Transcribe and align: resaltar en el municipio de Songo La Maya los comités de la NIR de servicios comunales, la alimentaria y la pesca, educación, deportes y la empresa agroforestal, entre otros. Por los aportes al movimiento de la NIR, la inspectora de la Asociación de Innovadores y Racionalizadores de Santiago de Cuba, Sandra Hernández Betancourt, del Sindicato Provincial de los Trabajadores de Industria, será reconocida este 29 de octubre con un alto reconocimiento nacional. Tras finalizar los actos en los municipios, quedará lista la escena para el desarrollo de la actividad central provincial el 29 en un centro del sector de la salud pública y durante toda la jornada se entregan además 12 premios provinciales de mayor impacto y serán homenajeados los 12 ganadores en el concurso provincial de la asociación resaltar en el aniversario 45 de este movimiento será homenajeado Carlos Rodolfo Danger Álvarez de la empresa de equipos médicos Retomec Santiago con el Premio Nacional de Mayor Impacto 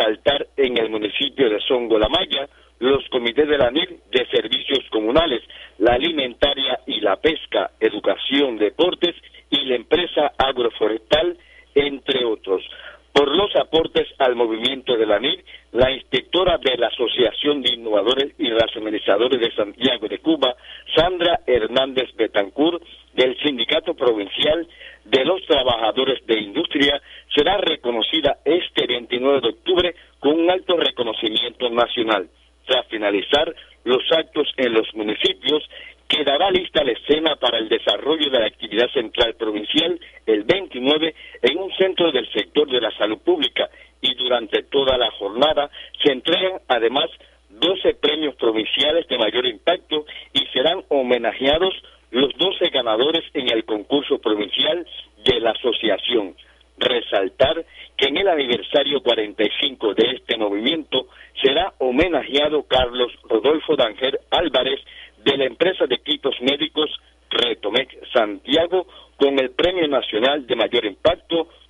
resaltar 0.00 0.46
en 0.56 0.78
el 0.78 0.90
municipio 0.90 1.50
de 1.50 1.60
Songo 1.60 1.98
La 1.98 2.08
Maya 2.08 2.48
los 2.78 3.06
comités 3.10 3.46
de 3.46 3.58
la 3.58 3.70
NIR 3.70 3.98
de 4.10 4.26
servicios 4.28 4.80
comunales, 4.90 5.42
la 5.78 5.92
alimentaria 5.94 6.80
y 6.86 7.00
la 7.00 7.16
pesca, 7.16 7.72
educación, 7.78 8.56
deportes 8.56 9.14
y 9.50 9.66
la 9.66 9.76
empresa 9.76 10.32
agroforestal, 10.38 11.36
entre 11.74 12.24
otros. 12.24 12.62
Por 13.12 13.28
los 13.36 13.54
aportes 13.56 14.06
al 14.18 14.34
movimiento 14.34 14.96
de 14.96 15.04
la 15.04 15.18
NIR, 15.18 15.44
la 15.72 15.90
inspectora 15.90 16.56
de 16.56 16.78
la 16.78 16.86
Asociación 16.86 17.60
de 17.60 17.74
Innovadores 17.74 18.32
y 18.38 18.48
Racionalizadores 18.50 19.40
de 19.40 19.54
Santiago 19.54 20.08
de 20.08 20.18
Cuba, 20.20 20.54
Sandra 20.94 21.40
Hernández 21.46 22.14
Betancourt, 22.16 22.82
del 23.12 23.36
Sindicato 23.40 23.94
Provincial 23.94 24.66
de 25.04 25.24
los 25.24 25.44
Trabajadores 25.46 26.24
de 26.26 26.40
Industria, 26.40 27.02
será 27.34 27.58
reconocida 27.58 28.38
este 28.44 28.86
29 28.86 29.40
de 29.40 29.48
octubre 29.48 29.94
con 30.20 30.38
un 30.38 30.50
alto 30.50 30.76
reconocimiento 30.76 31.68
nacional. 31.70 32.28
Tras 32.66 32.86
finalizar 32.86 33.52
los 33.84 34.02
actos 34.12 34.46
en 34.56 34.74
los 34.74 34.94
municipios, 34.94 35.68
quedará 36.06 36.50
lista 36.50 36.84
la 36.84 36.92
escena 36.92 37.36
para 37.36 37.58
el 37.58 37.68
desarrollo 37.68 38.30
de 38.30 38.38
la 38.38 38.46
actividad 38.46 38.90
central 38.90 39.34
provincial 39.34 39.98
el 40.26 40.44
29 40.44 41.14
en 41.42 41.58
un 41.58 41.72
centro 41.72 42.12
del 42.12 42.30
sector 42.32 42.70
de 42.70 42.80
la 42.80 42.90
salud 42.92 43.18
pública 43.18 43.70
y 44.00 44.14
durante 44.14 44.62
toda 44.64 44.98
la 44.98 45.10
jornada 45.12 45.70
se 46.02 46.12
entregan 46.12 46.60
además 46.68 47.06
12 47.48 47.94
premios 47.94 48.34
provinciales 48.36 49.06
de 49.08 49.18
mayor 49.18 49.46
impacto 49.46 50.04
y 50.32 50.46
serán 50.52 50.82
homenajeados 50.88 51.74
los 52.10 52.32
12 52.36 52.70
ganadores 52.70 53.24
en 53.34 53.50
el 53.50 53.64
concurso 53.64 54.18
provincial 54.18 54.86
de 55.24 55.40
la 55.40 55.50
asociación 55.50 56.34
resaltar 56.80 57.64
en 58.10 58.16
el 58.16 58.26
aniversario 58.26 59.00
45 59.02 59.94
de 59.94 60.16
este 60.16 60.36
movimiento 60.36 61.06
será 61.40 61.72
homenajeado 61.78 62.64
Carlos 62.64 63.12
Rodolfo 63.22 63.76
Danger 63.76 64.18
Álvarez 64.32 64.80
de 65.22 65.36
la 65.36 65.44
empresa 65.44 65.86
de 65.86 65.94
equipos 65.94 66.34
médicos 66.40 66.90
Retomec 67.30 67.88
Santiago 68.12 68.88
con 69.16 69.38
el 69.38 69.50
Premio 69.50 69.86
Nacional 69.86 70.44
de 70.44 70.56
Mayor 70.56 70.86
Impacto 70.86 71.46